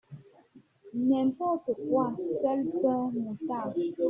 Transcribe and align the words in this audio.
n’importe 1.07 1.71
quoi: 1.87 2.05
sel, 2.41 2.61
pain, 2.81 3.11
moutarde 3.21 3.83